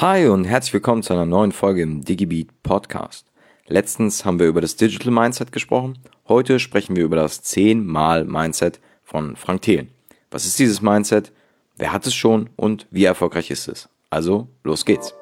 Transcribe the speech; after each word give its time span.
Hi 0.00 0.28
und 0.28 0.46
herzlich 0.46 0.72
willkommen 0.72 1.02
zu 1.02 1.12
einer 1.12 1.26
neuen 1.26 1.52
Folge 1.52 1.82
im 1.82 2.02
DigiBeat 2.02 2.62
Podcast. 2.62 3.26
Letztens 3.66 4.24
haben 4.24 4.38
wir 4.38 4.46
über 4.46 4.62
das 4.62 4.76
Digital 4.76 5.12
Mindset 5.12 5.52
gesprochen. 5.52 5.98
Heute 6.26 6.58
sprechen 6.58 6.96
wir 6.96 7.04
über 7.04 7.16
das 7.16 7.44
10-Mal 7.44 8.24
Mindset 8.24 8.80
von 9.04 9.36
Frank 9.36 9.60
Thelen. 9.60 9.90
Was 10.30 10.46
ist 10.46 10.58
dieses 10.58 10.80
Mindset? 10.80 11.32
Wer 11.76 11.92
hat 11.92 12.06
es 12.06 12.14
schon 12.14 12.48
und 12.56 12.86
wie 12.90 13.04
erfolgreich 13.04 13.50
ist 13.50 13.68
es? 13.68 13.90
Also, 14.08 14.48
los 14.64 14.86
geht's. 14.86 15.12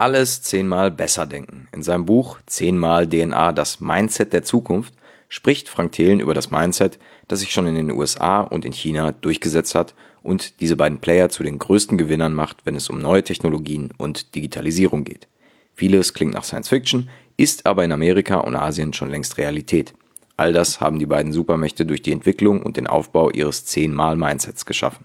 Alles 0.00 0.40
zehnmal 0.40 0.90
besser 0.90 1.26
denken. 1.26 1.68
In 1.72 1.82
seinem 1.82 2.06
Buch 2.06 2.38
Zehnmal 2.46 3.06
DNA, 3.06 3.52
das 3.52 3.80
Mindset 3.80 4.32
der 4.32 4.42
Zukunft, 4.42 4.94
spricht 5.28 5.68
Frank 5.68 5.92
Thelen 5.92 6.20
über 6.20 6.32
das 6.32 6.50
Mindset, 6.50 6.98
das 7.28 7.40
sich 7.40 7.52
schon 7.52 7.66
in 7.66 7.74
den 7.74 7.90
USA 7.90 8.40
und 8.40 8.64
in 8.64 8.72
China 8.72 9.12
durchgesetzt 9.12 9.74
hat 9.74 9.94
und 10.22 10.60
diese 10.60 10.76
beiden 10.76 11.00
Player 11.00 11.28
zu 11.28 11.42
den 11.42 11.58
größten 11.58 11.98
Gewinnern 11.98 12.32
macht, 12.32 12.64
wenn 12.64 12.76
es 12.76 12.88
um 12.88 12.98
neue 12.98 13.22
Technologien 13.22 13.90
und 13.98 14.34
Digitalisierung 14.34 15.04
geht. 15.04 15.28
Vieles 15.74 16.14
klingt 16.14 16.32
nach 16.32 16.44
Science 16.44 16.70
Fiction, 16.70 17.10
ist 17.36 17.66
aber 17.66 17.84
in 17.84 17.92
Amerika 17.92 18.38
und 18.38 18.56
Asien 18.56 18.94
schon 18.94 19.10
längst 19.10 19.36
Realität. 19.36 19.92
All 20.38 20.54
das 20.54 20.80
haben 20.80 20.98
die 20.98 21.06
beiden 21.06 21.32
Supermächte 21.34 21.84
durch 21.84 22.00
die 22.00 22.12
Entwicklung 22.12 22.62
und 22.62 22.78
den 22.78 22.86
Aufbau 22.86 23.30
ihres 23.30 23.66
zehnmal 23.66 24.16
Mindsets 24.16 24.64
geschaffen. 24.64 25.04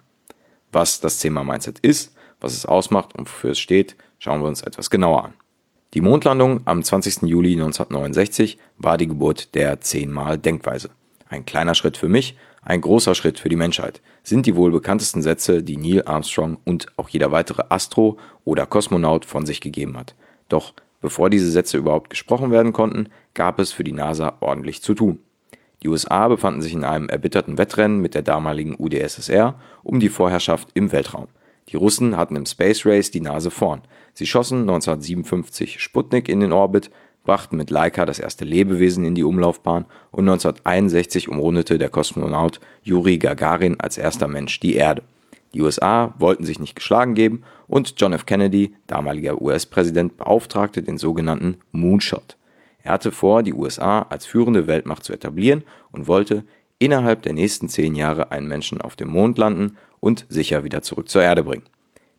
Was 0.72 1.02
das 1.02 1.20
zehnmal 1.20 1.44
Mindset 1.44 1.80
ist, 1.80 2.15
was 2.40 2.54
es 2.54 2.66
ausmacht 2.66 3.16
und 3.16 3.30
wofür 3.30 3.52
es 3.52 3.60
steht, 3.60 3.96
Schauen 4.26 4.42
wir 4.42 4.48
uns 4.48 4.64
etwas 4.64 4.90
genauer 4.90 5.26
an. 5.26 5.34
Die 5.94 6.02
Mondlandung 6.02 6.62
am 6.66 6.82
20. 6.82 7.24
Juli 7.30 7.54
1969 7.54 8.58
war 8.78 8.98
die 8.98 9.08
Geburt 9.08 9.54
der 9.56 9.80
10-mal 9.80 10.40
Denkweise. 10.40 10.90
Ein 11.30 11.46
kleiner 11.46 11.76
Schritt 11.76 11.96
für 11.96 12.10
mich, 12.10 12.36
ein 12.64 12.82
großer 12.82 13.14
Schritt 13.14 13.40
für 13.40 13.50
die 13.50 13.56
Menschheit 13.56 14.02
sind 14.24 14.48
die 14.48 14.56
wohl 14.56 14.72
bekanntesten 14.72 15.22
Sätze, 15.22 15.62
die 15.62 15.78
Neil 15.78 16.04
Armstrong 16.06 16.58
und 16.66 16.88
auch 16.98 17.10
jeder 17.10 17.32
weitere 17.32 17.64
Astro 17.70 18.18
oder 18.44 18.66
Kosmonaut 18.66 19.26
von 19.26 19.46
sich 19.46 19.62
gegeben 19.62 19.96
hat. 19.96 20.16
Doch 20.50 20.74
bevor 21.02 21.30
diese 21.30 21.52
Sätze 21.52 21.78
überhaupt 21.78 22.10
gesprochen 22.10 22.50
werden 22.50 22.74
konnten, 22.74 23.10
gab 23.36 23.60
es 23.60 23.72
für 23.72 23.84
die 23.84 23.92
NASA 23.92 24.38
ordentlich 24.40 24.82
zu 24.82 24.96
tun. 24.96 25.20
Die 25.84 25.88
USA 25.88 26.28
befanden 26.28 26.64
sich 26.64 26.74
in 26.74 26.84
einem 26.84 27.10
erbitterten 27.10 27.60
Wettrennen 27.60 28.02
mit 28.02 28.16
der 28.16 28.24
damaligen 28.24 28.76
UdSSR 28.76 29.60
um 29.84 30.00
die 30.00 30.10
Vorherrschaft 30.10 30.70
im 30.74 30.92
Weltraum. 30.92 31.28
Die 31.70 31.78
Russen 31.78 32.16
hatten 32.16 32.36
im 32.36 32.46
Space 32.46 32.86
Race 32.86 33.12
die 33.12 33.22
Nase 33.22 33.50
vorn. 33.50 33.82
Sie 34.14 34.28
schossen 34.28 34.62
1957 34.62 35.80
Sputnik 35.80 36.30
in 36.30 36.40
den 36.40 36.54
Orbit, 36.54 36.92
brachten 37.24 37.58
mit 37.58 37.72
Laika 37.72 38.06
das 38.06 38.20
erste 38.20 38.46
Lebewesen 38.46 39.04
in 39.04 39.16
die 39.16 39.24
Umlaufbahn 39.24 39.86
und 40.12 40.30
1961 40.30 41.28
umrundete 41.28 41.78
der 41.78 41.90
Kosmonaut 41.90 42.60
Juri 42.84 43.18
Gagarin 43.18 43.80
als 43.80 43.98
erster 43.98 44.28
Mensch 44.28 44.60
die 44.60 44.76
Erde. 44.76 45.02
Die 45.54 45.62
USA 45.62 46.14
wollten 46.20 46.46
sich 46.46 46.60
nicht 46.60 46.76
geschlagen 46.76 47.16
geben 47.16 47.44
und 47.68 47.96
John 47.98 48.14
F. 48.14 48.26
Kennedy, 48.26 48.76
damaliger 48.88 49.42
US-Präsident, 49.42 50.18
beauftragte 50.18 50.84
den 50.84 50.98
sogenannten 50.98 51.58
Moonshot. 51.72 52.38
Er 52.84 52.92
hatte 52.92 53.12
vor, 53.12 53.42
die 53.42 53.54
USA 53.54 54.04
als 54.04 54.28
führende 54.28 54.68
Weltmacht 54.68 55.04
zu 55.04 55.14
etablieren 55.14 55.64
und 55.92 56.08
wollte 56.08 56.44
innerhalb 56.80 57.22
der 57.22 57.34
nächsten 57.34 57.70
zehn 57.70 57.96
Jahre 57.96 58.32
einen 58.32 58.48
Menschen 58.48 58.82
auf 58.82 58.96
dem 58.96 59.10
Mond 59.10 59.38
landen 59.38 59.78
und 60.00 60.26
sicher 60.30 60.64
wieder 60.64 60.82
zurück 60.82 61.10
zur 61.10 61.24
Erde 61.24 61.44
bringen. 61.44 61.64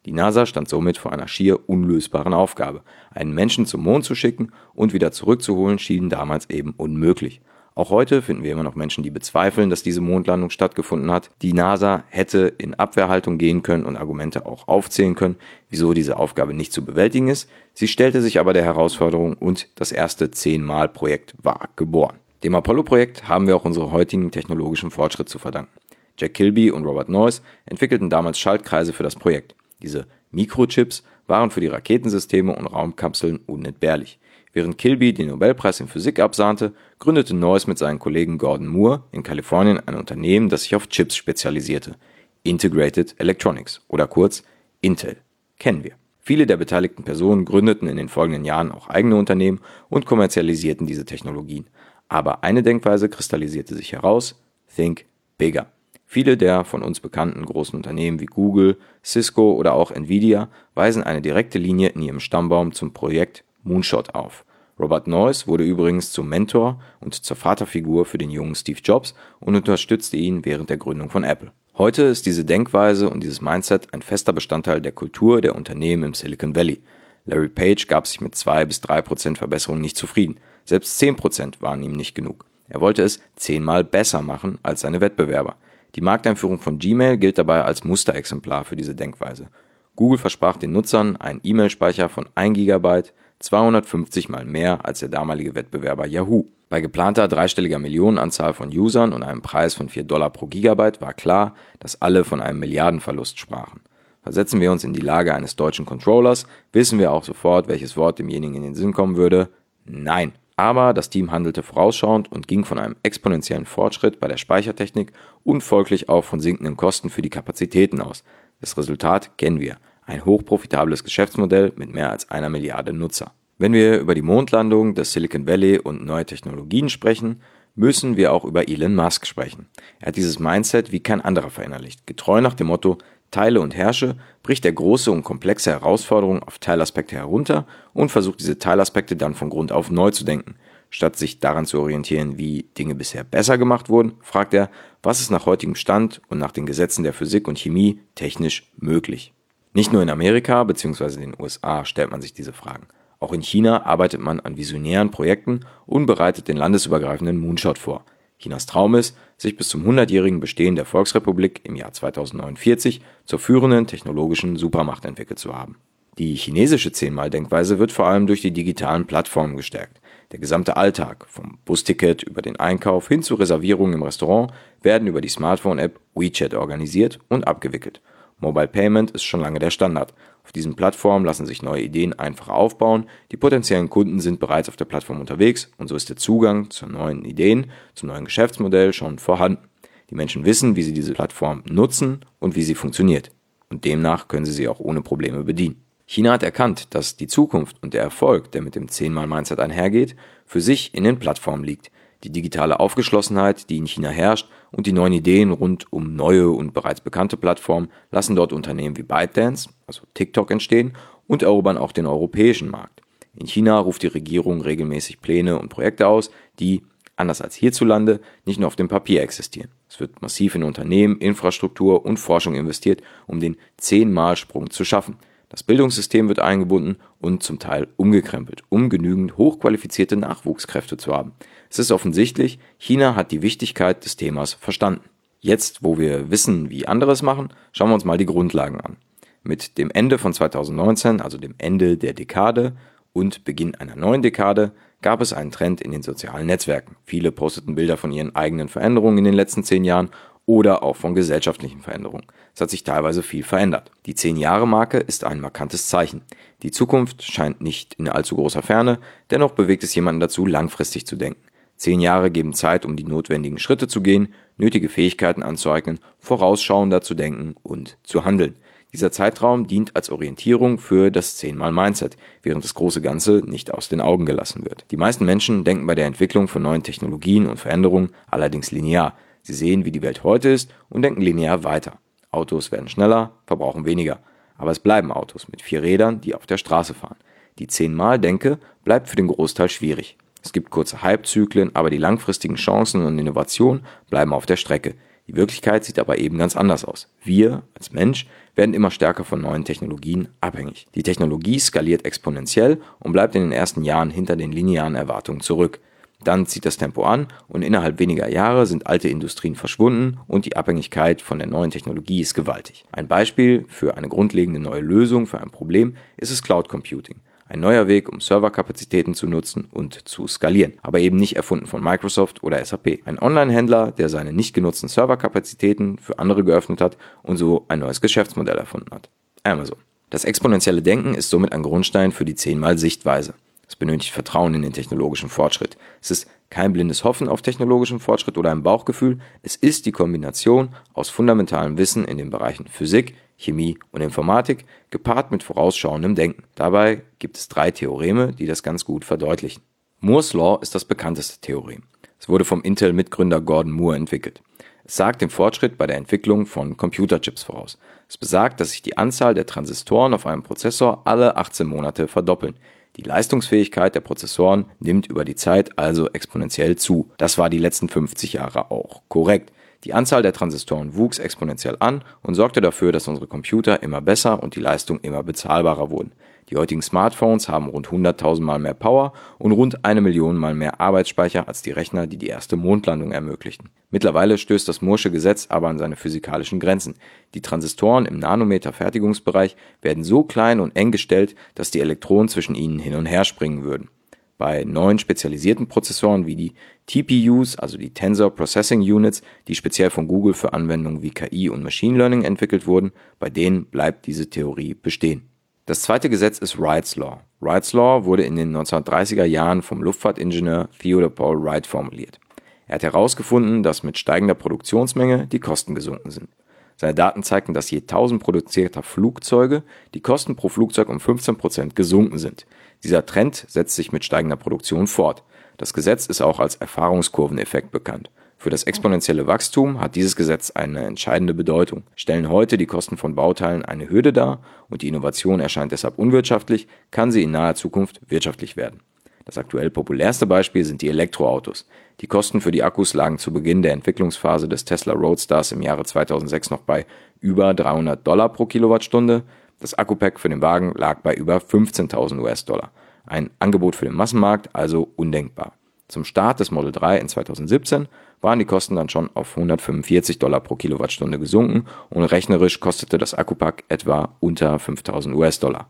Die 0.07 0.13
NASA 0.13 0.47
stand 0.47 0.69
somit 0.69 0.99
vor 0.99 1.13
einer 1.13 1.27
schier 1.27 1.69
unlösbaren 1.69 2.33
Aufgabe. 2.33 2.83
Einen 3.11 3.35
Menschen 3.35 3.67
zum 3.67 3.83
Mond 3.83 4.05
zu 4.05 4.15
schicken 4.15 4.53
und 4.73 4.93
wieder 4.93 5.11
zurückzuholen 5.11 5.81
schien 5.81 6.09
damals 6.09 6.49
eben 6.49 6.75
unmöglich. 6.77 7.41
Auch 7.75 7.91
heute 7.91 8.23
finden 8.23 8.43
wir 8.43 8.53
immer 8.53 8.63
noch 8.63 8.75
Menschen, 8.75 9.05
die 9.05 9.11
bezweifeln, 9.11 9.69
dass 9.69 9.83
diese 9.83 10.01
Mondlandung 10.01 10.49
stattgefunden 10.49 11.11
hat. 11.11 11.31
Die 11.43 11.53
NASA 11.53 12.05
hätte 12.09 12.55
in 12.57 12.75
Abwehrhaltung 12.75 13.37
gehen 13.37 13.63
können 13.63 13.85
und 13.85 13.99
Argumente 13.99 14.47
auch 14.47 14.67
aufzählen 14.67 15.15
können, 15.15 15.37
wieso 15.69 15.93
diese 15.93 16.17
Aufgabe 16.17 16.55
nicht 16.55 16.73
zu 16.73 16.85
bewältigen 16.85 17.29
ist. 17.29 17.51
Sie 17.75 17.87
stellte 17.87 18.23
sich 18.23 18.41
aber 18.41 18.55
der 18.55 18.65
Herausforderung 18.65 19.35
und 19.35 19.69
das 19.75 19.93
erste 19.93 20.31
Zehnmal-Projekt 20.31 21.35
war 21.43 21.69
geboren. 21.77 22.17
Dem 22.43 22.55
Apollo-Projekt 22.55 23.29
haben 23.29 23.47
wir 23.47 23.57
auch 23.57 23.65
unsere 23.65 23.91
heutigen 23.91 24.31
technologischen 24.31 24.91
Fortschritt 24.91 25.29
zu 25.29 25.39
verdanken. 25.39 25.73
Jack 26.19 26.35
Kilby 26.35 26.71
und 26.71 26.85
Robert 26.85 27.09
Noyce 27.09 27.43
entwickelten 27.65 28.11
damals 28.11 28.39
Schaltkreise 28.39 28.93
für 28.93 29.03
das 29.03 29.17
Projekt. 29.17 29.55
Diese 29.83 30.07
Mikrochips 30.31 31.03
waren 31.27 31.51
für 31.51 31.61
die 31.61 31.67
Raketensysteme 31.67 32.55
und 32.55 32.67
Raumkapseln 32.67 33.41
unentbehrlich. 33.47 34.19
Während 34.53 34.79
Kilby 34.79 35.13
den 35.13 35.29
Nobelpreis 35.29 35.81
in 35.81 35.89
Physik 35.89 36.19
absahnte, 36.19 36.73
gründete 36.99 37.35
Noyce 37.35 37.67
mit 37.67 37.79
seinen 37.79 37.99
Kollegen 37.99 38.39
Gordon 38.39 38.69
Moore 38.69 39.03
in 39.13 39.23
Kalifornien 39.23 39.81
ein 39.87 39.95
Unternehmen, 39.95 40.49
das 40.49 40.63
sich 40.63 40.75
auf 40.75 40.89
Chips 40.89 41.17
spezialisierte. 41.17 41.97
Integrated 42.43 43.15
Electronics 43.19 43.83
oder 43.89 44.07
kurz 44.07 44.45
Intel. 44.81 45.17
Kennen 45.59 45.85
wir. 45.85 45.93
Viele 46.21 46.47
der 46.47 46.57
beteiligten 46.57 47.05
Personen 47.05 47.45
gründeten 47.45 47.87
in 47.87 47.97
den 47.97 48.09
folgenden 48.09 48.45
Jahren 48.45 48.73
auch 48.73 48.89
eigene 48.89 49.17
Unternehmen 49.17 49.61
und 49.89 50.07
kommerzialisierten 50.07 50.87
diese 50.87 51.05
Technologien. 51.05 51.67
Aber 52.09 52.45
eine 52.45 52.63
Denkweise 52.63 53.09
kristallisierte 53.09 53.75
sich 53.75 53.93
heraus: 53.93 54.41
Think 54.75 55.07
bigger. 55.39 55.67
Viele 56.05 56.37
der 56.37 56.65
von 56.65 56.83
uns 56.83 57.01
bekannten 57.01 57.45
großen 57.45 57.77
Unternehmen 57.77 58.21
wie 58.21 58.27
Google, 58.27 58.79
Cisco 59.05 59.53
oder 59.55 59.75
auch 59.75 59.91
Nvidia 59.91 60.49
weisen 60.75 61.03
eine 61.03 61.21
direkte 61.21 61.59
Linie 61.59 61.89
in 61.91 62.03
ihrem 62.03 62.21
Stammbaum 62.21 62.73
zum 62.73 62.93
Projekt 62.93 63.45
Moonshot 63.65 64.15
auf. 64.15 64.45
Robert 64.79 65.07
Noyce 65.07 65.49
wurde 65.49 65.65
übrigens 65.65 66.13
zum 66.13 66.29
Mentor 66.29 66.81
und 67.01 67.15
zur 67.15 67.37
Vaterfigur 67.37 68.05
für 68.05 68.19
den 68.19 68.31
jungen 68.31 68.55
Steve 68.55 68.79
Jobs 68.83 69.15
und 69.41 69.57
unterstützte 69.57 70.17
ihn 70.17 70.45
während 70.45 70.71
der 70.71 70.77
Gründung 70.77 71.11
von 71.11 71.25
Apple. 71.25 71.51
Heute 71.77 72.05
ist 72.05 72.27
diese 72.27 72.45
Denkweise 72.45 73.11
und 73.11 73.23
dieses 73.23 73.41
Mindset 73.41 73.93
ein 73.93 74.03
fester 74.03 74.33
Bestandteil 74.33 74.81
der 74.81 74.93
Kultur 74.93 75.41
der 75.41 75.57
Unternehmen 75.57 76.05
im 76.05 76.15
Silicon 76.15 76.55
Valley. 76.55 76.81
Larry 77.25 77.49
Page 77.49 77.87
gab 77.87 78.07
sich 78.07 78.21
mit 78.21 78.35
zwei 78.35 78.65
bis 78.65 78.81
drei 78.81 79.03
Prozent 79.03 79.39
Verbesserung 79.39 79.81
nicht 79.81 79.97
zufrieden. 79.97 80.39
Selbst 80.67 80.99
zehn 80.99 81.17
Prozent 81.17 81.63
waren 81.63 81.83
ihm 81.83 81.93
nicht 81.93 82.15
genug. 82.15 82.45
Er 82.69 82.81
wollte 82.81 83.03
es 83.03 83.21
zehnmal 83.37 83.85
besser 83.85 84.21
machen 84.21 84.59
als 84.63 84.83
seine 84.83 85.01
Wettbewerber. 85.01 85.57
Die 85.95 86.01
Markteinführung 86.01 86.59
von 86.59 86.79
Gmail 86.79 87.17
gilt 87.17 87.39
dabei 87.39 87.63
als 87.63 87.85
Musterexemplar 87.85 88.65
für 88.65 88.77
diese 88.77 88.95
Denkweise. 88.95 89.49
Google 89.95 90.19
versprach 90.19 90.59
den 90.59 90.73
Nutzern 90.73 91.17
einen 91.17 91.41
E-Mail-Speicher 91.43 92.09
von 92.09 92.29
1 92.35 92.55
GB, 92.55 93.05
250 93.39 94.29
mal 94.29 94.45
mehr 94.45 94.85
als 94.85 95.01
der 95.01 95.09
damalige 95.09 95.55
Wettbewerber 95.55 96.07
Yahoo. 96.07 96.47
Bei 96.69 96.81
geplanter 96.81 97.29
dreistelliger 97.29 97.79
Millionenanzahl 97.79 98.53
von 98.53 98.77
Usern 98.77 99.13
und 99.13 99.23
einem 99.23 99.41
Preis 99.41 99.75
von 99.75 99.89
4 99.89 100.05
Dollar 100.05 100.31
pro 100.31 100.47
Gigabyte 100.47 101.01
war 101.01 101.15
klar, 101.15 101.55
dass 101.79 102.03
alle 102.03 102.25
von 102.25 102.43
einem 102.43 102.59
Milliardenverlust 102.59 103.39
sprachen. 103.39 103.81
Versetzen 104.23 104.61
wir 104.61 104.73
uns 104.73 104.83
in 104.83 104.93
die 104.93 105.01
Lage 105.01 105.33
eines 105.33 105.55
deutschen 105.55 105.87
Controllers, 105.87 106.47
wissen 106.73 106.99
wir 106.99 107.13
auch 107.13 107.23
sofort, 107.23 107.69
welches 107.69 107.97
Wort 107.97 108.19
demjenigen 108.19 108.57
in 108.57 108.63
den 108.65 108.75
Sinn 108.75 108.93
kommen 108.93 109.17
würde. 109.17 109.49
Nein. 109.85 110.33
Aber 110.57 110.95
das 110.95 111.11
Team 111.11 111.31
handelte 111.31 111.63
vorausschauend 111.63 112.33
und 112.33 112.49
ging 112.49 112.65
von 112.65 112.79
einem 112.79 112.97
exponentiellen 113.03 113.67
Fortschritt 113.67 114.21
bei 114.21 114.29
der 114.29 114.39
Speichertechnik 114.39 115.13
und 115.45 115.61
folglich 115.61 116.09
auch 116.09 116.25
von 116.25 116.41
sinkenden 116.41 116.79
Kosten 116.79 117.11
für 117.11 117.23
die 117.23 117.31
Kapazitäten 117.31 118.01
aus. 118.01 118.25
Das 118.61 118.79
Resultat 118.79 119.37
kennen 119.37 119.61
wir. 119.61 119.77
Ein 120.07 120.25
hochprofitables 120.25 121.05
Geschäftsmodell 121.05 121.73
mit 121.77 121.93
mehr 121.93 122.11
als 122.11 122.31
einer 122.31 122.49
Milliarde 122.49 122.95
Nutzer. 122.95 123.33
Wenn 123.59 123.73
wir 123.75 123.99
über 123.99 124.15
die 124.15 124.23
Mondlandung, 124.23 124.95
des 124.95 125.13
Silicon 125.13 125.47
Valley 125.47 125.79
und 125.79 126.05
neue 126.05 126.25
Technologien 126.25 126.89
sprechen, 126.89 127.43
müssen 127.75 128.17
wir 128.17 128.33
auch 128.33 128.45
über 128.45 128.69
Elon 128.69 128.95
Musk 128.95 129.27
sprechen. 129.27 129.69
Er 130.01 130.09
hat 130.09 130.17
dieses 130.17 130.39
Mindset 130.39 130.91
wie 130.91 131.01
kein 131.01 131.21
anderer 131.21 131.51
verinnerlicht. 131.51 132.07
Getreu 132.07 132.41
nach 132.41 132.55
dem 132.55 132.69
Motto 132.69 132.99
Teile 133.31 133.61
und 133.61 133.75
herrsche, 133.75 134.17
bricht 134.43 134.65
er 134.65 134.73
große 134.73 135.11
und 135.11 135.25
komplexe 135.25 135.71
Herausforderungen 135.71 136.43
auf 136.43 136.59
Teilaspekte 136.59 137.17
herunter 137.17 137.67
und 137.93 138.11
versucht 138.11 138.41
diese 138.41 138.59
Teilaspekte 138.59 139.17
dann 139.17 139.35
von 139.35 139.51
Grund 139.51 139.73
auf 139.73 139.91
neu 139.91 140.11
zu 140.11 140.25
denken. 140.25 140.57
Statt 140.91 141.17
sich 141.17 141.41
daran 141.41 141.67
zu 141.67 141.81
orientieren, 141.81 142.39
wie 142.39 142.63
Dinge 142.79 142.95
bisher 142.95 143.25
besser 143.25 143.59
gemacht 143.59 143.89
wurden, 143.89 144.15
fragt 144.23 144.55
er, 144.55 144.71
was 145.03 145.21
ist 145.21 145.31
nach 145.31 145.47
heutigem 145.47 145.75
Stand 145.75 146.23
und 146.29 146.39
nach 146.39 146.53
den 146.53 146.67
Gesetzen 146.67 147.03
der 147.03 147.13
Physik 147.13 147.49
und 147.49 147.59
Chemie 147.59 148.01
technisch 148.15 148.71
möglich. 148.77 149.33
Nicht 149.73 149.93
nur 149.93 150.03
in 150.03 150.11
Amerika 150.11 150.65
bzw. 150.65 151.21
den 151.21 151.35
USA 151.39 151.85
stellt 151.85 152.11
man 152.11 152.23
sich 152.23 152.33
diese 152.33 152.53
Fragen. 152.53 152.87
Auch 153.19 153.33
in 153.33 153.43
China 153.43 153.85
arbeitet 153.85 154.21
man 154.21 154.41
an 154.41 154.57
visionären 154.57 155.11
Projekten 155.11 155.61
und 155.87 156.07
bereitet 156.07 156.49
den 156.49 156.57
landesübergreifenden 156.57 157.39
Moonshot 157.39 157.79
vor. 157.79 158.05
Chinas 158.39 158.67
Traum 158.67 158.95
ist, 158.95 159.17
sich 159.37 159.57
bis 159.57 159.69
zum 159.69 159.87
100-jährigen 159.87 160.41
Bestehen 160.41 160.77
der 160.77 160.85
Volksrepublik 160.85 161.61
im 161.65 161.77
Jahr 161.77 161.93
2049 161.93 163.01
zur 163.25 163.39
führenden 163.39 163.87
technologischen 163.87 164.57
Supermacht 164.57 165.05
entwickelt 165.05 165.39
zu 165.39 165.55
haben. 165.55 165.77
Die 166.19 166.35
chinesische 166.35 166.93
Zehnmal-Denkweise 166.93 167.79
wird 167.79 167.93
vor 167.93 168.07
allem 168.07 168.27
durch 168.27 168.41
die 168.41 168.51
digitalen 168.51 169.07
Plattformen 169.07 169.57
gestärkt. 169.57 170.01
Der 170.33 170.39
gesamte 170.39 170.77
Alltag, 170.77 171.27
vom 171.29 171.59
Busticket 171.67 172.23
über 172.23 172.41
den 172.41 172.57
Einkauf 172.57 173.09
hin 173.09 173.23
zur 173.23 173.39
Reservierung 173.39 173.93
im 173.93 174.03
Restaurant, 174.03 174.51
werden 174.83 175.09
über 175.09 175.21
die 175.21 175.29
Smartphone-App 175.29 176.01
WeChat 176.15 176.55
organisiert 176.55 177.21
und 177.29 177.47
abgewickelt. 177.47 178.01
Mobile 178.39 178.69
Payment 178.69 179.11
ist 179.13 179.25
schon 179.25 179.41
lange 179.41 179.59
der 179.59 179.71
Standard. 179.71 180.15
Auf 180.47 180.53
diesen 180.53 180.77
Plattformen 180.77 181.25
lassen 181.25 181.45
sich 181.45 181.61
neue 181.61 181.83
Ideen 181.83 182.13
einfach 182.13 182.49
aufbauen, 182.49 183.07
die 183.33 183.37
potenziellen 183.37 183.91
Kunden 183.91 184.21
sind 184.21 184.39
bereits 184.39 184.69
auf 184.69 184.77
der 184.77 184.85
Plattform 184.85 185.19
unterwegs 185.19 185.73
und 185.77 185.89
so 185.89 185.97
ist 185.97 186.09
der 186.09 186.15
Zugang 186.15 186.71
zu 186.71 186.87
neuen 186.87 187.25
Ideen, 187.25 187.73
zum 187.97 188.11
neuen 188.11 188.27
Geschäftsmodell 188.27 188.93
schon 188.93 189.19
vorhanden. 189.19 189.67
Die 190.09 190.15
Menschen 190.15 190.45
wissen, 190.45 190.77
wie 190.77 190.85
sie 190.85 190.93
diese 190.93 191.15
Plattform 191.15 191.65
nutzen 191.69 192.25
und 192.39 192.55
wie 192.55 192.63
sie 192.63 192.77
funktioniert. 192.77 193.33
Und 193.71 193.85
demnach 193.85 194.29
können 194.29 194.45
sie 194.45 194.53
sie 194.53 194.69
auch 194.69 194.79
ohne 194.79 195.03
Probleme 195.03 195.43
bedienen. 195.43 195.83
China 196.07 196.31
hat 196.31 196.45
erkannt, 196.45 196.95
dass 196.95 197.17
die 197.17 197.27
Zukunft 197.27 197.83
und 197.83 197.93
der 197.93 198.03
Erfolg, 198.03 198.53
der 198.53 198.63
mit 198.63 198.77
dem 198.77 198.87
10-mal-Mindset 198.87 199.59
einhergeht, 199.59 200.15
für 200.45 200.61
sich 200.61 200.95
in 200.95 201.03
den 201.03 201.19
Plattformen 201.19 201.65
liegt. 201.65 201.91
Die 202.23 202.31
digitale 202.31 202.79
Aufgeschlossenheit, 202.79 203.69
die 203.69 203.79
in 203.79 203.89
China 203.89 204.11
herrscht, 204.11 204.49
und 204.77 204.87
die 204.87 204.93
neuen 204.93 205.15
Ideen 205.15 205.53
rund 205.53 205.91
um 205.91 206.15
neue 206.17 206.51
und 206.51 206.75
bereits 206.75 207.01
bekannte 207.01 207.39
Plattformen 207.39 207.89
lassen 208.11 208.37
dort 208.37 208.53
Unternehmen 208.53 208.99
wie 208.99 209.03
ByteDance, 209.03 209.71
also 209.87 210.03
TikTok, 210.13 210.51
entstehen 210.51 210.93
und 211.27 211.43
erobern 211.43 211.79
auch 211.79 211.93
den 211.93 212.05
europäischen 212.05 212.71
Markt. 212.71 213.01
In 213.35 213.47
China 213.47 213.79
ruft 213.79 214.03
die 214.03 214.09
Regierung 214.09 214.61
regelmäßig 214.61 215.23
Pläne 215.23 215.59
und 215.59 215.71
Projekte 215.71 216.07
aus, 216.07 216.31
die, 216.59 216.83
anders 217.17 217.41
als 217.41 217.55
hierzulande, 217.55 218.21
nicht 218.45 218.61
nur 218.61 218.67
auf 218.67 218.77
dem 218.77 218.89
Papier 218.89 219.23
existieren. 219.23 219.71
Es 219.89 219.99
wird 219.99 220.21
massiv 220.21 220.55
in 220.55 220.63
Unternehmen, 220.63 221.19
Infrastruktur 221.21 222.05
und 222.05 222.19
Forschung 222.19 222.55
investiert, 222.55 223.01
um 223.27 223.41
den 223.41 223.57
10-Mal-Sprung 223.81 224.69
zu 224.69 224.85
schaffen. 224.85 225.17
Das 225.49 225.63
Bildungssystem 225.63 226.29
wird 226.29 226.41
eingebunden 226.41 226.97
und 227.21 227.43
zum 227.43 227.59
Teil 227.59 227.89
umgekrempelt, 227.97 228.63
um 228.69 228.91
genügend 228.91 229.39
hochqualifizierte 229.39 230.17
Nachwuchskräfte 230.17 230.99
zu 230.99 231.15
haben. 231.15 231.33
Es 231.71 231.79
ist 231.79 231.91
offensichtlich, 231.91 232.59
China 232.79 233.15
hat 233.15 233.31
die 233.31 233.43
Wichtigkeit 233.43 234.05
des 234.05 234.17
Themas 234.17 234.55
verstanden. 234.55 235.03
Jetzt, 235.41 235.83
wo 235.83 235.99
wir 235.99 236.31
wissen, 236.31 236.71
wie 236.71 236.89
andere 236.89 237.13
es 237.13 237.23
machen, 237.23 237.53
schauen 237.73 237.91
wir 237.91 237.95
uns 237.95 238.05
mal 238.05 238.19
die 238.19 238.27
Grundlagen 238.27 238.81
an. 238.81 238.97
Mit 239.43 239.79
dem 239.79 239.91
Ende 239.91 240.19
von 240.19 240.33
2019, 240.33 241.21
also 241.21 241.39
dem 241.39 241.55
Ende 241.59 241.97
der 241.97 242.15
Dekade 242.15 242.77
und 243.13 243.45
Beginn 243.45 243.75
einer 243.77 243.97
neuen 243.97 244.23
Dekade, 244.23 244.73
gab 245.03 245.21
es 245.21 245.33
einen 245.33 245.53
Trend 245.53 245.81
in 245.81 245.93
den 245.93 246.03
sozialen 246.03 246.47
Netzwerken. 246.47 246.97
Viele 247.05 247.31
posteten 247.31 247.75
Bilder 247.77 247.97
von 247.97 248.13
ihren 248.13 248.35
eigenen 248.35 248.69
Veränderungen 248.69 249.19
in 249.19 249.25
den 249.25 249.35
letzten 249.35 249.63
zehn 249.63 249.85
Jahren 249.85 250.11
oder 250.47 250.83
auch 250.83 250.97
von 250.97 251.15
gesellschaftlichen 251.15 251.81
Veränderungen. 251.81 252.27
Es 252.55 252.61
hat 252.61 252.71
sich 252.71 252.85
teilweise 252.85 253.23
viel 253.23 253.43
verändert. 253.43 253.91
Die 254.07 254.15
10-Jahre-Marke 254.15 254.99
ist 254.99 255.25
ein 255.25 255.41
markantes 255.41 255.89
Zeichen. 255.89 256.23
Die 256.63 256.71
Zukunft 256.71 257.23
scheint 257.23 257.61
nicht 257.61 257.95
in 257.95 258.09
allzu 258.09 258.37
großer 258.37 258.63
Ferne, 258.63 258.99
dennoch 259.31 259.53
bewegt 259.53 259.85
es 259.85 259.95
jemanden 259.95 260.21
dazu, 260.21 260.47
langfristig 260.47 261.07
zu 261.07 261.17
denken. 261.17 261.46
Zehn 261.77 262.01
Jahre 262.01 262.31
geben 262.31 262.55
Zeit, 262.55 262.85
um 262.85 262.97
die 262.97 263.05
notwendigen 263.05 263.59
Schritte 263.59 263.87
zu 263.89 264.01
gehen, 264.01 264.33
nötige 264.57 264.89
Fähigkeiten 264.89 265.43
anzueignen, 265.43 265.99
vorausschauender 266.19 267.03
zu 267.03 267.15
denken 267.15 267.55
und 267.63 267.99
zu 268.03 268.25
handeln. 268.25 268.57
Dieser 268.93 269.13
Zeitraum 269.13 269.67
dient 269.67 269.95
als 269.95 270.09
Orientierung 270.09 270.79
für 270.79 271.11
das 271.11 271.39
10-mal-Mindset, 271.43 272.17
während 272.43 272.65
das 272.65 272.73
große 272.73 273.03
Ganze 273.03 273.43
nicht 273.45 273.75
aus 273.75 273.91
den 273.91 274.01
Augen 274.01 274.25
gelassen 274.25 274.65
wird. 274.65 274.87
Die 274.91 274.97
meisten 274.97 275.27
Menschen 275.27 275.65
denken 275.65 275.87
bei 275.87 275.95
der 275.95 276.07
Entwicklung 276.07 276.49
von 276.49 276.63
neuen 276.63 276.83
Technologien 276.83 277.47
und 277.47 277.59
Veränderungen 277.59 278.11
allerdings 278.31 278.71
linear. 278.71 279.15
Sie 279.43 279.53
sehen, 279.53 279.85
wie 279.85 279.93
die 279.93 280.03
Welt 280.03 280.25
heute 280.25 280.49
ist 280.49 280.73
und 280.89 281.03
denken 281.03 281.21
linear 281.21 281.63
weiter. 281.63 281.99
Autos 282.31 282.73
werden 282.73 282.89
schneller, 282.89 283.33
verbrauchen 283.47 283.85
weniger. 283.85 284.19
Aber 284.57 284.71
es 284.71 284.81
bleiben 284.81 285.13
Autos 285.13 285.49
mit 285.49 285.61
vier 285.61 285.83
Rädern, 285.83 286.23
die 286.23 286.35
auf 286.35 286.47
der 286.47 286.57
Straße 286.57 286.95
fahren. 286.95 287.17
Die 287.59 287.69
10-mal-Denke 287.69 288.59
bleibt 288.85 289.09
für 289.09 289.17
den 289.17 289.27
Großteil 289.27 289.69
schwierig. 289.69 290.17
Es 290.47 290.53
gibt 290.53 290.71
kurze 290.71 291.03
Hypezyklen, 291.03 291.75
aber 291.75 291.91
die 291.91 291.99
langfristigen 291.99 292.55
Chancen 292.55 293.05
und 293.05 293.19
Innovationen 293.19 293.85
bleiben 294.11 294.33
auf 294.33 294.47
der 294.47 294.55
Strecke. 294.55 294.95
Die 295.27 295.35
Wirklichkeit 295.35 295.85
sieht 295.85 295.99
aber 295.99 296.19
eben 296.19 296.39
ganz 296.39 296.55
anders 296.55 296.85
aus. 296.85 297.13
Wir 297.25 297.65
als 297.75 297.91
Mensch 297.91 298.29
werden 298.55 298.73
immer 298.73 298.93
stärker 298.93 299.25
von 299.25 299.41
neuen 299.41 299.65
Technologien 299.65 300.29
abhängig. 300.41 300.87
Die 300.95 301.03
Technologie 301.03 301.59
skaliert 301.59 302.05
exponentiell 302.05 302.81
und 303.01 303.11
bleibt 303.11 303.35
in 303.35 303.43
den 303.43 303.51
ersten 303.51 303.83
Jahren 303.83 304.11
hinter 304.11 304.37
den 304.37 304.53
linearen 304.53 304.95
Erwartungen 304.95 305.41
zurück. 305.41 305.81
Dann 306.23 306.47
zieht 306.47 306.65
das 306.65 306.77
Tempo 306.77 307.03
an 307.03 307.27
und 307.49 307.63
innerhalb 307.63 307.99
weniger 307.99 308.31
Jahre 308.31 308.67
sind 308.67 308.87
alte 308.87 309.09
Industrien 309.09 309.57
verschwunden 309.57 310.21
und 310.29 310.45
die 310.47 310.57
Abhängigkeit 310.57 311.23
von 311.23 311.41
der 311.41 311.49
neuen 311.49 311.73
Technologie 311.73 312.21
ist 312.21 312.35
gewaltig. 312.35 312.85
Ein 312.93 313.09
Beispiel 313.09 313.65
für 313.67 313.97
eine 313.97 314.09
grundlegende 314.09 314.61
neue 314.61 314.81
Lösung 314.81 315.27
für 315.27 315.41
ein 315.41 315.51
Problem 315.51 315.97
ist 316.17 316.31
das 316.31 316.45
Cloud 316.45 316.69
Computing. 316.69 317.17
Ein 317.49 317.61
neuer 317.61 317.87
Weg, 317.87 318.09
um 318.09 318.21
Serverkapazitäten 318.21 319.15
zu 319.15 319.29
nutzen 319.29 319.69
und 319.73 320.09
zu 320.09 320.27
skalieren, 320.27 320.75
aber 320.83 320.99
eben 320.99 321.17
nicht 321.17 321.37
erfunden 321.37 321.67
von 321.67 321.83
Microsoft 321.83 322.43
oder 322.43 322.65
SAP. 322.65 323.01
Ein 323.05 323.21
Online-Händler, 323.21 323.93
der 323.93 324.09
seine 324.09 324.33
nicht 324.33 324.53
genutzten 324.53 324.89
Serverkapazitäten 324.89 325.99
für 325.99 326.19
andere 326.19 326.43
geöffnet 326.43 326.81
hat 326.81 326.97
und 327.23 327.37
so 327.37 327.65
ein 327.69 327.79
neues 327.79 328.01
Geschäftsmodell 328.01 328.59
erfunden 328.59 328.93
hat. 328.93 329.11
Amazon. 329.45 329.79
Das 330.11 330.25
exponentielle 330.25 330.83
Denken 330.83 331.15
ist 331.15 331.31
somit 331.31 331.53
ein 331.53 331.63
Grundstein 331.63 332.11
für 332.11 332.25
die 332.25 332.35
10 332.35 332.79
Sichtweise. 332.79 333.35
Es 333.69 333.77
benötigt 333.77 334.13
Vertrauen 334.13 334.55
in 334.55 334.63
den 334.63 334.73
technologischen 334.73 335.29
Fortschritt. 335.29 335.77
Es 336.01 336.11
ist 336.11 336.29
kein 336.51 336.73
blindes 336.73 337.05
Hoffen 337.05 337.29
auf 337.29 337.43
technologischen 337.43 337.99
Fortschritt 337.99 338.39
oder 338.39 338.51
ein 338.51 338.63
Bauchgefühl. 338.63 339.19
Es 339.43 339.57
ist 339.57 339.87
die 339.87 339.93
Kombination 339.93 340.71
aus 340.95 341.11
fundamentalem 341.11 341.77
Wissen 341.77 342.05
in 342.05 342.19
den 342.19 342.31
Bereichen 342.31 342.67
Physik, 342.69 343.15
Chemie 343.37 343.79
und 343.91 344.01
Informatik, 344.01 344.65
gepaart 344.91 345.31
mit 345.31 345.43
vorausschauendem 345.43 346.15
Denken. 346.15 346.45
Dabei 346.55 347.03
gibt 347.19 347.37
es 347.37 347.49
drei 347.49 347.71
Theoreme, 347.71 348.33
die 348.33 348.47
das 348.47 348.63
ganz 348.63 348.85
gut 348.85 349.05
verdeutlichen. 349.05 349.63
Moore's 350.01 350.33
Law 350.33 350.59
ist 350.61 350.75
das 350.75 350.85
bekannteste 350.85 351.41
Theorem. 351.41 351.83
Es 352.19 352.29
wurde 352.29 352.45
vom 352.45 352.63
Intel-Mitgründer 352.63 353.41
Gordon 353.41 353.73
Moore 353.73 353.97
entwickelt. 353.97 354.43
Es 354.85 354.97
sagt 354.97 355.21
den 355.21 355.31
Fortschritt 355.31 355.77
bei 355.79 355.87
der 355.87 355.97
Entwicklung 355.97 356.47
von 356.47 356.77
Computerchips 356.77 357.43
voraus. 357.43 357.79
Es 358.09 358.17
besagt, 358.17 358.61
dass 358.61 358.71
sich 358.71 358.83
die 358.83 358.97
Anzahl 358.97 359.35
der 359.35 359.47
Transistoren 359.47 360.15
auf 360.15 360.27
einem 360.27 360.45
Prozessor 360.45 361.03
alle 361.05 361.37
18 361.37 361.67
Monate 361.67 362.07
verdoppeln. 362.07 362.55
Die 362.97 363.03
Leistungsfähigkeit 363.03 363.95
der 363.95 364.01
Prozessoren 364.01 364.67
nimmt 364.79 365.07
über 365.07 365.25
die 365.25 365.35
Zeit 365.35 365.79
also 365.79 366.09
exponentiell 366.11 366.77
zu. 366.77 367.11
Das 367.19 367.37
war 367.37 367.51
die 367.51 367.59
letzten 367.59 367.89
50 367.89 368.35
Jahre 368.35 368.71
auch 368.71 369.03
korrekt. 369.09 369.53
Die 369.85 369.95
Anzahl 369.95 370.23
der 370.23 370.33
Transistoren 370.33 370.97
wuchs 370.97 371.19
exponentiell 371.19 371.77
an 371.81 372.03
und 372.23 372.35
sorgte 372.35 372.61
dafür, 372.61 372.93
dass 372.93 373.09
unsere 373.09 373.27
Computer 373.27 373.83
immer 373.83 374.01
besser 374.01 374.43
und 374.43 374.57
die 374.57 374.61
Leistung 374.61 375.01
immer 375.01 375.23
bezahlbarer 375.23 375.91
wurden. 375.91 376.13
Die 376.49 376.57
heutigen 376.57 376.83
Smartphones 376.83 377.49
haben 377.49 377.69
rund 377.69 377.89
100.000 377.89 378.41
Mal 378.41 378.61
mehr 378.61 378.75
Power 378.75 379.13
und 379.39 379.51
rund 379.51 379.85
eine 379.85 380.01
Million 380.01 380.37
Mal 380.37 380.55
mehr 380.55 380.81
Arbeitsspeicher 380.81 381.49
als 381.49 381.63
die 381.63 381.73
Rechner, 381.73 382.07
die 382.07 382.19
die 382.19 382.29
erste 382.29 382.57
Mondlandung 382.57 383.11
ermöglichten. 383.11 383.71
Mittlerweile 383.91 384.39
stößt 384.39 384.69
das 384.69 384.81
Moore'sche 384.81 385.11
Gesetz 385.11 385.49
aber 385.49 385.69
an 385.69 385.79
seine 385.79 385.97
physikalischen 385.97 386.61
Grenzen. 386.61 386.95
Die 387.35 387.43
Transistoren 387.43 388.07
im 388.07 388.21
Nanometer-Fertigungsbereich 388.21 389.57
werden 389.83 390.05
so 390.05 390.23
klein 390.23 390.61
und 390.61 390.77
eng 390.77 390.93
gestellt, 390.93 391.35
dass 391.57 391.73
die 391.73 391.81
Elektronen 391.81 392.29
zwischen 392.29 392.55
ihnen 392.55 392.79
hin 392.79 392.95
und 392.95 393.07
her 393.07 393.25
springen 393.25 393.65
würden. 393.65 393.89
Bei 394.39 394.65
neuen 394.65 394.99
spezialisierten 394.99 395.67
Prozessoren 395.67 396.27
wie 396.27 396.37
die 396.37 396.53
TPUs, 396.87 397.57
also 397.57 397.79
die 397.79 397.95
Tensor 397.95 398.35
Processing 398.35 398.81
Units, 398.81 399.23
die 399.49 399.55
speziell 399.55 399.89
von 399.89 400.09
Google 400.09 400.35
für 400.35 400.53
Anwendungen 400.53 401.03
wie 401.03 401.11
KI 401.11 401.49
und 401.49 401.63
Machine 401.63 401.97
Learning 401.97 402.23
entwickelt 402.23 402.67
wurden, 402.67 402.93
bei 403.19 403.31
denen 403.31 403.65
bleibt 403.65 404.07
diese 404.07 404.29
Theorie 404.29 404.75
bestehen. 404.75 405.23
Das 405.65 405.83
zweite 405.83 406.11
Gesetz 406.11 406.39
ist 406.39 406.61
Wright's 406.61 406.97
Law. 406.97 407.23
Wright's 407.41 407.73
Law 407.73 408.05
wurde 408.05 408.25
in 408.25 408.37
den 408.37 408.55
1930er 408.55 409.25
Jahren 409.25 409.63
vom 409.63 409.83
Luftfahrtingenieur 409.83 410.69
Theodore 410.79 411.11
Paul 411.11 411.43
Wright 411.43 411.67
formuliert. 411.67 412.21
Er 412.69 412.77
hat 412.77 412.83
herausgefunden, 412.83 413.63
dass 413.63 413.83
mit 413.83 413.97
steigender 413.99 414.35
Produktionsmenge 414.35 415.27
die 415.27 415.41
Kosten 415.41 415.75
gesunken 415.75 416.11
sind. 416.11 416.29
Seine 416.77 416.95
Daten 416.95 417.23
zeigten, 417.23 417.55
dass 417.55 417.71
je 417.71 417.81
1000 417.81 418.23
produzierter 418.23 418.83
Flugzeuge 418.83 419.63
die 419.95 420.01
Kosten 420.01 420.37
pro 420.37 420.49
Flugzeug 420.49 420.89
um 420.89 420.99
15% 420.99 421.75
gesunken 421.75 422.19
sind. 422.19 422.47
Dieser 422.85 423.07
Trend 423.07 423.47
setzt 423.49 423.75
sich 423.77 423.93
mit 423.93 424.05
steigender 424.05 424.37
Produktion 424.37 424.87
fort. 424.87 425.25
Das 425.57 425.73
Gesetz 425.73 426.07
ist 426.07 426.21
auch 426.21 426.39
als 426.39 426.57
Erfahrungskurveneffekt 426.57 427.71
bekannt. 427.71 428.11
Für 428.39 428.51
das 428.51 428.65
exponentielle 428.65 429.27
Wachstum 429.27 429.81
hat 429.81 429.95
dieses 429.95 430.15
Gesetz 430.15 430.51
eine 430.51 430.85
entscheidende 430.85 431.33
Bedeutung. 431.33 431.85
Stellen 431.95 432.29
heute 432.29 432.59
die 432.59 432.67
Kosten 432.67 432.99
von 432.99 433.15
Bauteilen 433.15 433.65
eine 433.65 433.89
Hürde 433.89 434.13
dar 434.13 434.43
und 434.69 434.83
die 434.83 434.89
Innovation 434.89 435.41
erscheint 435.41 435.73
deshalb 435.73 435.99
unwirtschaftlich, 435.99 436.69
kann 436.91 437.11
sie 437.11 437.23
in 437.23 437.31
naher 437.31 437.55
Zukunft 437.55 438.01
wirtschaftlich 438.09 438.57
werden. 438.57 438.83
Das 439.27 439.39
aktuell 439.39 439.71
populärste 439.71 440.25
Beispiel 440.25 440.65
sind 440.65 440.83
die 440.83 440.89
Elektroautos. 440.89 441.67
Die 442.01 442.07
Kosten 442.07 442.41
für 442.41 442.53
die 442.53 442.63
Akkus 442.63 442.95
lagen 442.95 443.19
zu 443.19 443.33
Beginn 443.33 443.61
der 443.61 443.73
Entwicklungsphase 443.73 444.49
des 444.49 444.65
Tesla 444.65 444.95
Roadstars 444.95 445.51
im 445.51 445.63
Jahre 445.63 445.85
2006 445.85 446.51
noch 446.51 446.61
bei 446.61 446.87
über 447.21 447.53
300 447.53 448.07
Dollar 448.07 448.29
pro 448.29 448.47
Kilowattstunde. 448.47 449.25
Das 449.59 449.75
Akkupack 449.75 450.21
für 450.21 450.29
den 450.29 450.43
Wagen 450.43 450.75
lag 450.77 451.01
bei 451.01 451.13
über 451.13 451.39
15.000 451.39 452.21
US-Dollar. 452.21 452.71
Ein 453.05 453.31
Angebot 453.41 453.75
für 453.75 453.87
den 453.87 453.95
Massenmarkt 453.95 454.49
also 454.55 454.93
undenkbar. 454.95 455.55
Zum 455.89 456.05
Start 456.05 456.39
des 456.39 456.53
Model 456.53 456.71
3 456.71 456.99
in 456.99 457.09
2017 457.09 457.89
waren 458.21 458.39
die 458.39 458.45
Kosten 458.45 458.77
dann 458.77 458.89
schon 458.89 459.11
auf 459.15 459.37
145 459.37 460.21
Dollar 460.21 460.41
pro 460.41 460.55
Kilowattstunde 460.55 461.19
gesunken 461.19 461.67
und 461.91 462.05
rechnerisch 462.05 462.61
kostete 462.61 462.97
das 462.97 463.15
Akkupack 463.15 463.65
etwa 463.69 464.15
unter 464.21 464.61
5000 464.61 465.17
US-Dollar. 465.17 465.67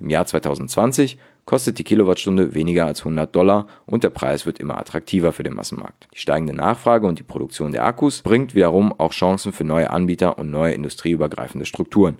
Im 0.00 0.10
Jahr 0.10 0.26
2020 0.26 1.18
kostet 1.44 1.78
die 1.78 1.84
Kilowattstunde 1.84 2.54
weniger 2.54 2.86
als 2.86 3.00
100 3.00 3.34
Dollar 3.34 3.66
und 3.86 4.02
der 4.02 4.10
Preis 4.10 4.46
wird 4.46 4.58
immer 4.58 4.78
attraktiver 4.78 5.32
für 5.32 5.42
den 5.42 5.54
Massenmarkt. 5.54 6.08
Die 6.14 6.18
steigende 6.18 6.54
Nachfrage 6.54 7.06
und 7.06 7.18
die 7.18 7.24
Produktion 7.24 7.72
der 7.72 7.84
Akkus 7.84 8.22
bringt 8.22 8.54
wiederum 8.54 8.92
auch 8.98 9.12
Chancen 9.12 9.52
für 9.52 9.64
neue 9.64 9.90
Anbieter 9.90 10.38
und 10.38 10.50
neue 10.50 10.74
industrieübergreifende 10.74 11.66
Strukturen. 11.66 12.18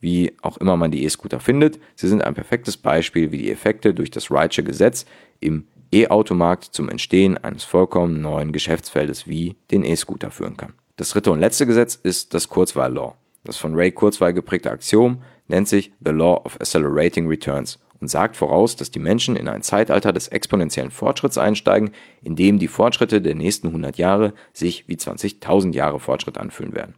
Wie 0.00 0.32
auch 0.42 0.56
immer 0.58 0.76
man 0.76 0.90
die 0.90 1.04
E-Scooter 1.04 1.38
findet, 1.38 1.78
sie 1.94 2.08
sind 2.08 2.24
ein 2.24 2.34
perfektes 2.34 2.76
Beispiel, 2.76 3.30
wie 3.30 3.38
die 3.38 3.50
Effekte 3.52 3.94
durch 3.94 4.10
das 4.10 4.30
Wrightsche 4.30 4.64
Gesetz 4.64 5.06
im 5.38 5.66
E-Automarkt 5.92 6.64
zum 6.64 6.88
Entstehen 6.88 7.38
eines 7.38 7.64
vollkommen 7.64 8.20
neuen 8.20 8.52
Geschäftsfeldes 8.52 9.28
wie 9.28 9.56
den 9.70 9.84
E-Scooter 9.84 10.30
führen 10.30 10.56
kann. 10.56 10.72
Das 10.96 11.10
dritte 11.10 11.30
und 11.30 11.40
letzte 11.40 11.66
Gesetz 11.66 11.94
ist 11.94 12.34
das 12.34 12.48
Kurzwahl-Law. 12.48 13.14
Das 13.44 13.56
von 13.56 13.74
Ray 13.74 13.92
Kurzweil 13.92 14.32
geprägte 14.32 14.70
Axiom 14.70 15.22
nennt 15.52 15.68
sich 15.68 15.92
The 16.04 16.10
Law 16.10 16.42
of 16.44 16.60
Accelerating 16.60 17.28
Returns 17.28 17.78
und 18.00 18.08
sagt 18.08 18.36
voraus, 18.36 18.74
dass 18.74 18.90
die 18.90 18.98
Menschen 18.98 19.36
in 19.36 19.46
ein 19.46 19.62
Zeitalter 19.62 20.12
des 20.12 20.26
exponentiellen 20.26 20.90
Fortschritts 20.90 21.38
einsteigen, 21.38 21.92
in 22.22 22.34
dem 22.34 22.58
die 22.58 22.66
Fortschritte 22.66 23.22
der 23.22 23.36
nächsten 23.36 23.68
100 23.68 23.96
Jahre 23.96 24.32
sich 24.52 24.88
wie 24.88 24.96
20.000 24.96 25.72
Jahre 25.72 26.00
Fortschritt 26.00 26.36
anfühlen 26.36 26.74
werden. 26.74 26.96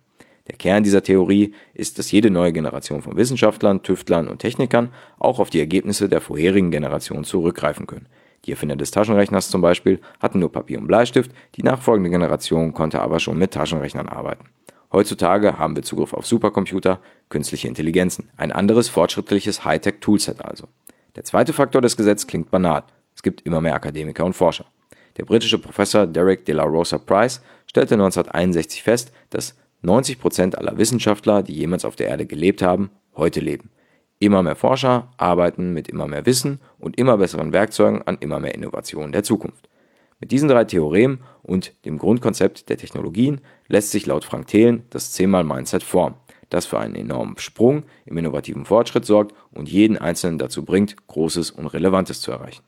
Der 0.49 0.57
Kern 0.57 0.83
dieser 0.83 1.03
Theorie 1.03 1.55
ist, 1.75 1.99
dass 1.99 2.11
jede 2.11 2.31
neue 2.31 2.53
Generation 2.53 3.03
von 3.03 3.17
Wissenschaftlern, 3.17 3.83
Tüftlern 3.83 4.29
und 4.29 4.39
Technikern 4.39 4.91
auch 5.19 5.39
auf 5.39 5.51
die 5.51 5.61
Ergebnisse 5.61 6.09
der 6.09 6.21
vorherigen 6.21 6.71
Generation 6.71 7.25
zurückgreifen 7.25 7.87
können. 7.87 8.09
Die 8.45 8.51
Erfinder 8.51 8.77
des 8.77 8.91
Taschenrechners 8.91 9.49
zum 9.49 9.63
Beispiel 9.63 10.01
hatten 10.21 10.39
nur 10.39 10.53
Papier 10.53 10.79
und 10.79 10.87
Bleistift, 10.87 11.31
die 11.55 11.63
nachfolgende 11.63 12.11
Generation 12.11 12.75
konnte 12.75 13.01
aber 13.01 13.21
schon 13.21 13.39
mit 13.39 13.53
Taschenrechnern 13.53 14.09
arbeiten. 14.09 14.45
Heutzutage 14.95 15.59
haben 15.59 15.75
wir 15.75 15.83
Zugriff 15.83 16.15
auf 16.15 16.25
Supercomputer, 16.25 17.01
künstliche 17.29 17.67
Intelligenzen, 17.67 18.31
ein 18.37 18.53
anderes 18.53 18.89
fortschrittliches 18.89 19.65
Hightech-Toolset 19.65 20.41
also. 20.41 20.69
Der 21.17 21.25
zweite 21.25 21.53
Faktor 21.53 21.83
des 21.83 21.97
Gesetzes 21.97 22.29
klingt 22.29 22.53
banal. 22.53 22.85
Es 23.13 23.25
gibt 23.25 23.41
immer 23.41 23.61
mehr 23.61 23.75
Akademiker 23.75 24.25
und 24.25 24.35
Forscher. 24.35 24.67
Der 25.17 25.25
britische 25.25 25.59
Professor 25.59 26.07
Derek 26.07 26.45
de 26.45 26.55
la 26.55 26.63
Rosa 26.63 26.99
Price 26.99 27.43
stellte 27.67 27.95
1961 27.95 28.85
fest, 28.85 29.11
dass 29.31 29.57
90 29.83 30.21
Prozent 30.21 30.57
aller 30.57 30.79
Wissenschaftler, 30.79 31.43
die 31.43 31.55
jemals 31.55 31.85
auf 31.85 31.97
der 31.97 32.07
Erde 32.07 32.25
gelebt 32.25 32.63
haben, 32.63 32.91
heute 33.17 33.41
leben. 33.41 33.71
Immer 34.21 34.45
mehr 34.45 34.55
Forscher 34.55 35.09
arbeiten 35.17 35.73
mit 35.73 35.89
immer 35.89 36.07
mehr 36.07 36.25
Wissen 36.25 36.61
und 36.79 37.01
immer 37.01 37.19
besseren 37.19 37.53
Werkzeugen 37.53 38.03
an 38.03 38.19
immer 38.21 38.39
mehr 38.39 38.55
Innovationen 38.55 39.11
der 39.11 39.25
Zukunft. 39.25 39.69
Mit 40.25 40.33
diesen 40.33 40.49
drei 40.49 40.65
Theoremen 40.65 41.19
und 41.43 41.75
dem 41.85 41.99
Grundkonzept 41.99 42.71
der 42.71 42.79
Technologien 42.79 43.43
lässt 43.69 43.91
sich 43.91 44.07
laut 44.07 44.25
Frank 44.25 44.47
Thelen 44.47 44.85
das 44.89 45.15
10x-Mindset 45.15 45.83
formen, 45.83 46.17
das 46.49 46.65
für 46.65 46.79
einen 46.79 46.95
enormen 46.95 47.37
Sprung 47.37 47.83
im 48.07 48.17
innovativen 48.17 48.65
Fortschritt 48.65 49.05
sorgt 49.05 49.35
und 49.53 49.69
jeden 49.69 49.99
Einzelnen 49.99 50.39
dazu 50.39 50.65
bringt, 50.65 50.97
Großes 51.09 51.51
und 51.51 51.67
Relevantes 51.67 52.23
zu 52.23 52.31
erreichen. 52.31 52.63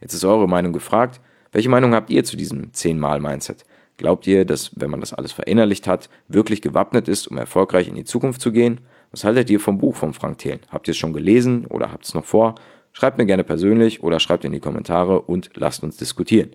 Jetzt 0.00 0.14
ist 0.14 0.24
eure 0.24 0.46
Meinung 0.46 0.72
gefragt. 0.72 1.20
Welche 1.50 1.68
Meinung 1.68 1.92
habt 1.92 2.08
ihr 2.08 2.22
zu 2.22 2.36
diesem 2.36 2.70
10x-Mindset? 2.70 3.64
Glaubt 3.96 4.28
ihr, 4.28 4.44
dass, 4.44 4.70
wenn 4.76 4.90
man 4.90 5.00
das 5.00 5.12
alles 5.12 5.32
verinnerlicht 5.32 5.88
hat, 5.88 6.08
wirklich 6.28 6.62
gewappnet 6.62 7.08
ist, 7.08 7.26
um 7.26 7.36
erfolgreich 7.36 7.88
in 7.88 7.96
die 7.96 8.04
Zukunft 8.04 8.40
zu 8.40 8.52
gehen? 8.52 8.80
Was 9.10 9.24
haltet 9.24 9.50
ihr 9.50 9.58
vom 9.58 9.78
Buch 9.78 9.96
von 9.96 10.14
Frank 10.14 10.38
Thelen? 10.38 10.60
Habt 10.68 10.86
ihr 10.86 10.92
es 10.92 10.98
schon 10.98 11.12
gelesen 11.12 11.66
oder 11.66 11.90
habt 11.90 12.04
es 12.04 12.14
noch 12.14 12.26
vor? 12.26 12.54
Schreibt 12.92 13.18
mir 13.18 13.26
gerne 13.26 13.42
persönlich 13.42 14.04
oder 14.04 14.20
schreibt 14.20 14.44
in 14.44 14.52
die 14.52 14.60
Kommentare 14.60 15.20
und 15.20 15.50
lasst 15.56 15.82
uns 15.82 15.96
diskutieren. 15.96 16.54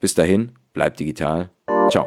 Bis 0.00 0.14
dahin, 0.14 0.52
bleibt 0.72 1.00
digital. 1.00 1.50
Ciao. 1.88 2.06